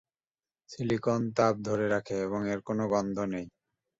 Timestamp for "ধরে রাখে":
1.67-2.15